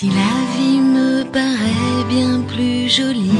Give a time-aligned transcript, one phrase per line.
[0.00, 0.14] Si la
[0.54, 3.30] vie me paraît bien plus jolie,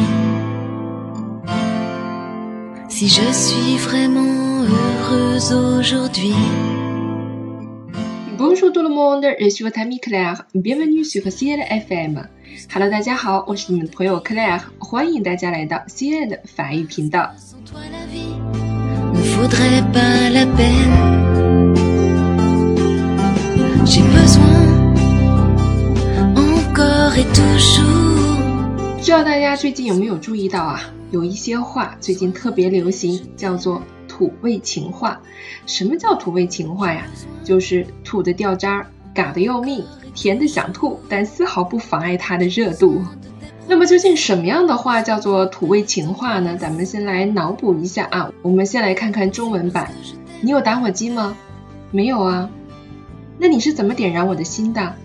[2.88, 6.34] si je suis vraiment heureuse aujourd'hui.
[8.38, 10.44] Bonjour tout le monde, je suis votre amie Claire.
[10.54, 12.28] Bienvenue sur Ciel FM.
[12.72, 17.30] Hello，大家好，我是你们的朋友 Claire，欢迎大家来到 Ciel 的法语频道。
[17.36, 18.36] Sans toi la vie
[19.12, 21.09] ne vaudrait pas la peine.
[29.11, 30.79] 不知道大家最近有没有注意到啊？
[31.11, 35.19] 有一些话最近特别流行，叫做土味情话。
[35.65, 37.05] 什么叫土味情话呀？
[37.43, 39.83] 就是土的掉渣儿，嘎的要命，
[40.15, 43.03] 甜的想吐，但丝毫不妨碍它的热度。
[43.67, 46.55] 那么究竟什么样的话叫做土味情话呢？
[46.55, 48.31] 咱们先来脑补一下啊。
[48.41, 49.91] 我们先来看看中文版。
[50.39, 51.35] 你有打火机吗？
[51.91, 52.49] 没有啊。
[53.37, 54.95] 那你是怎么点燃我的心的？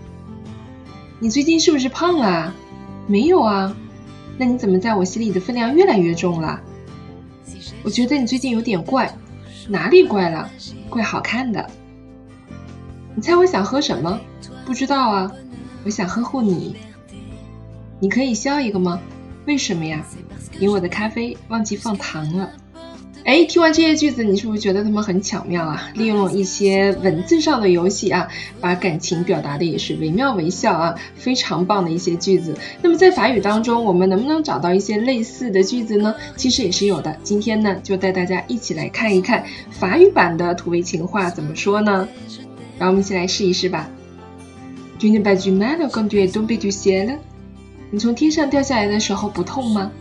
[1.19, 2.53] 你最近是不是胖了？
[3.05, 3.75] 没有啊。
[4.37, 6.61] 那你怎么在我心里的分量越来越重了？
[7.83, 9.11] 我觉得你最近有点怪，
[9.67, 10.49] 哪里怪了？
[10.89, 11.69] 怪好看的。
[13.15, 14.19] 你猜我想喝什么？
[14.65, 15.31] 不知道啊。
[15.83, 16.75] 我想呵护你。
[17.99, 18.99] 你可以笑一个吗？
[19.45, 20.05] 为什么呀？
[20.59, 22.51] 因为我的咖啡忘记放糖了。
[23.27, 25.89] 哎，听完这些句子，你是不是觉得它们很巧妙啊？
[25.95, 28.29] 利用了一些文字上的游戏啊，
[28.61, 32.55] 把感情表达的也是惟妙惟肖啊，非常棒的一些句子。
[32.81, 36.15] 那么在法语当中，我们能不能找到一些类似的句子呢？
[36.37, 37.17] 其实也是有的。
[37.21, 42.07] 今天呢，就带大家一起来看一看法语版的土味情话怎么说呢？
[42.79, 43.89] 让我们一起来试一试吧。
[45.01, 47.17] Tu n'as pas du mal quand tu es tombé du ciel？
[47.91, 49.91] 你从天上掉下来的时候不痛吗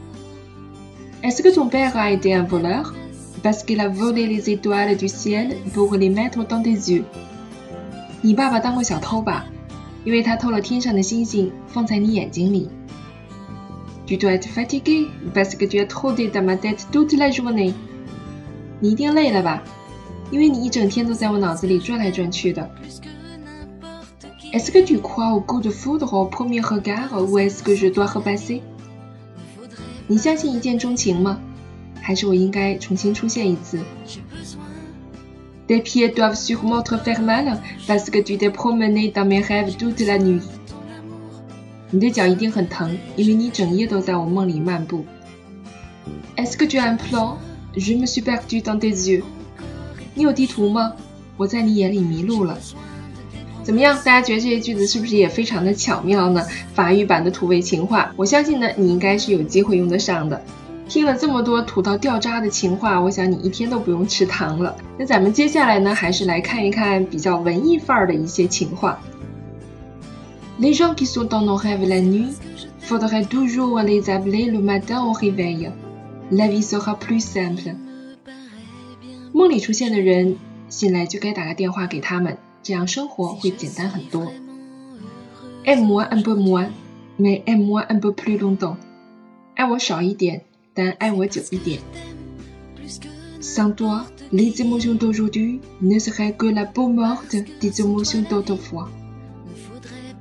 [1.24, 2.92] ？Est-ce que ton père a été un voleur
[3.41, 7.03] parce qu'il a volé les étoiles du ciel pour les mettre dans tes yeux？
[8.21, 9.45] 你爸爸当过小偷吧？
[10.03, 12.69] 因为他偷了天上的星星放在你眼睛里。
[14.07, 17.73] Tu dois être fatigué parce que tu as trotté dans ma tête toute la journée。
[18.79, 19.61] 你一定累了吧？
[20.31, 22.69] 因为你一整天都在我脑子里转来转去的。
[24.53, 28.07] Est-ce que tu crois au coup de foudre au premier regard ou est-ce que je dois
[28.07, 28.61] repasser？
[30.07, 31.39] 你相信一见钟情吗？
[32.06, 33.80] 还是我应该重新出现一次
[35.66, 37.58] ？Tes pieds doivent sûrement te faire mal
[37.88, 40.40] parce que tu t'es promené dans mes rêves toute la nuit。
[41.90, 45.04] 你的脚一定很疼，因为你整夜都在我梦里漫步。
[46.36, 47.38] Est-ce que tu as un plan?
[47.74, 49.24] Je me suis perdu dans tes yeux。
[50.14, 50.92] 你有地图吗？
[51.36, 52.56] 我在你眼里迷路了。
[53.64, 53.96] 怎么样？
[54.04, 56.46] 大家觉得这些句子是不是也非常的巧妙呢？
[56.72, 60.40] 法语版的土味情话，我相信呢，你应该是有机会用得上的。
[60.88, 64.76] 听了这么多土到掉渣的情话，我想你一天都不用吃糖了。
[64.96, 68.98] 那咱们接下来呢，还是来看一看比较文艺范儿的一些情话。
[70.58, 72.34] Les gens qui sont dans nos rêves la nuit,
[72.80, 75.70] faudrait toujours les appeler le matin au réveil.
[76.30, 77.74] La vie sera plus simple.
[79.32, 80.36] 梦里出现的人，
[80.70, 82.38] 醒来就该打个电话给他们。
[82.62, 84.32] 这样生活会简单很多。
[85.64, 86.68] Aime-moi un peu moins,
[87.18, 88.76] mais aime-moi un peu plus longtemps。
[89.54, 90.42] 爱我少一点，
[90.76, 91.80] 但爱我久一点。
[93.40, 98.88] Sans toi, les émotions d'aujourd'hui ne seraient que la peau morte des émotions d'autrefois。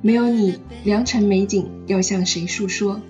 [0.00, 3.00] 没有你，良辰美景要向谁诉说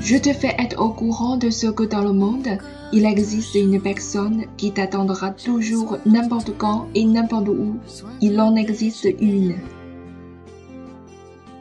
[0.00, 2.58] ？Je te fais être au courant de ce que dans le monde
[2.92, 7.76] il existe une personne qui t'attendra toujours n'importe quand et n'importe où.
[8.20, 9.54] Il en existe une.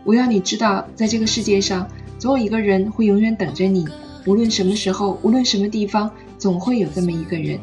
[0.03, 3.85] 我要你知道，在这个世界上，总有一个人会永远等着你，
[4.27, 7.59] 无论什么时候，无论什么地方，总会有这么一个人。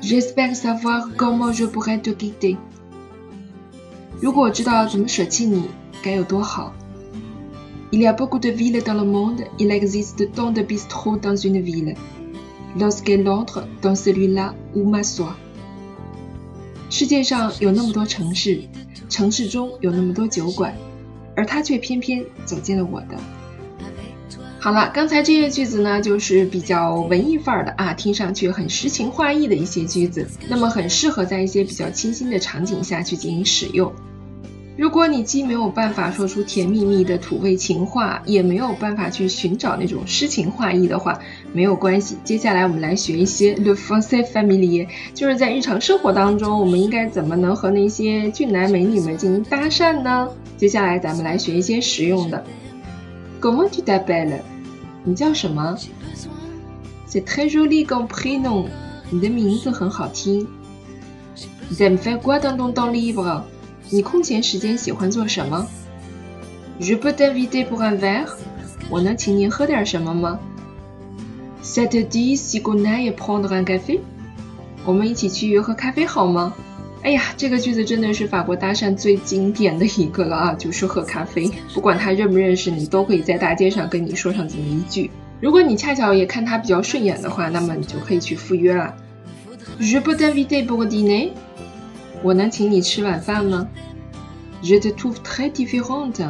[0.00, 2.56] J'espère savoir comment je pourrais te quitter.
[4.18, 5.64] 如果我知道怎么舍弃你，
[6.02, 6.72] 该有多好。
[7.90, 11.60] Il y a beaucoup de villes dans le monde, il existe tant de bistrots dans une
[11.60, 11.94] ville.
[12.78, 15.34] Lorsqu'elle entre dans celui-là où m'assoit.
[16.88, 18.62] 世界上有那么多城市，
[19.10, 20.74] 城市中有那么多酒馆，
[21.36, 23.18] 而他却偏偏走进了我的。
[24.60, 33.92] 好了，刚才这些句子呢，就是比较文艺范儿的啊，听上去很诗情画意的一些句子，那么很适合在一些比较清新的场景下去进行使用。
[34.76, 41.20] 如果你既没有办法说出甜蜜蜜的土味情话，也没有办法去寻找那种诗情画意的话，
[41.52, 42.16] 没有关系。
[42.24, 50.28] 接下来我们来学一些 le français familier，就是在日常生活当中，我们应该怎么能和那些俊男美女们进行搭讪呢？
[50.56, 52.44] 接下来咱们来学一些实用的。
[53.40, 54.42] Comment tu t'appelles？
[55.04, 55.76] 你叫什么
[57.08, 58.66] ？C'est très joli comme prénom。
[59.10, 60.46] 你的名字很好听。
[61.70, 63.42] J'aime faire quoi dans ton temps libre？
[63.90, 65.66] 你空闲时间喜欢做什么
[66.80, 68.36] Je peux t'inviter pour un verre？
[68.90, 70.38] 我能请你喝点什么吗
[71.62, 74.00] ？Ça te dit si on allait prendre un café？
[77.02, 80.54] 哎呀，这个句子真的是法国搭讪最经典的一个了啊！
[80.54, 85.10] 就是喝咖啡，不管他认不认识你，都可以在大街上跟你说上这么一句。
[85.40, 88.94] 如果你恰巧也看他比较顺眼的话，那么你就可以去赴约了。
[89.80, 91.30] Je peux t'inviter pour dîner？
[92.22, 93.68] 我能请你吃晚饭吗
[94.62, 96.28] ？Je te trouve très différente。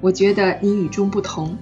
[0.00, 1.56] 我觉得你与众不同。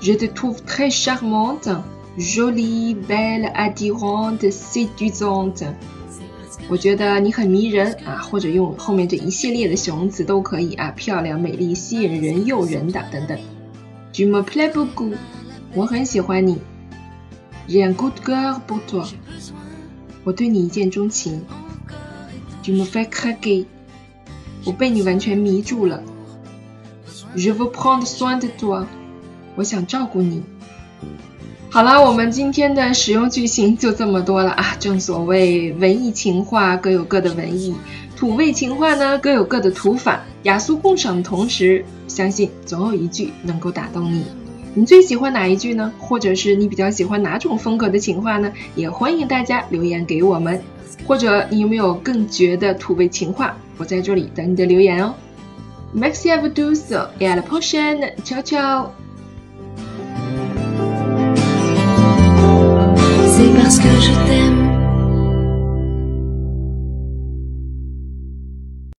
[0.00, 1.82] Je te trouve très charmante,
[2.16, 5.66] jolie, belle, attirante, séduisante。
[6.68, 13.38] 我觉得你很迷人啊，或者用后面这一系列的形容词都可以啊，漂亮、美丽、吸引人、诱人的等等。
[14.12, 15.14] Je me plais beaucoup，
[15.74, 16.58] 我很喜欢你。
[17.68, 19.08] J'ai un coup de cœur pour toi，
[20.24, 21.42] 我对你一见钟情。
[22.62, 23.66] Je me fais craquer，
[24.64, 26.02] 我被你完全迷住了。
[27.36, 28.84] Je veux prendre soin de toi，
[29.56, 30.42] 我想照顾你。
[31.72, 34.74] 好了，我们今天的使用句型就这么多了啊！
[34.80, 37.72] 正所谓文艺情话各有各的文艺，
[38.16, 44.24] 土味情话呢各有各的土法，雅俗共赏的同时，相信总有一句能够打动你。
[44.74, 45.92] 你最喜欢哪一句呢？
[45.96, 48.52] 或者是你比较喜欢哪种风格的情话呢？
[48.74, 50.60] 也欢迎大家留言给我们。
[51.06, 53.56] 或者你有没有更绝的土味情话？
[53.78, 55.14] 我在这里等你的留言哦。
[55.94, 58.12] Merci à vous tous et à la prochaine.
[58.24, 59.09] Ciao ciao.